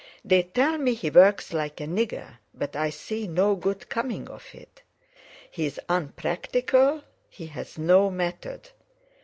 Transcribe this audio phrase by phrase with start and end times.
[0.25, 4.43] They tell me he works like a nigger, but I see no good coming of
[4.51, 4.81] it.
[5.51, 8.71] He's unpractical, he has no method.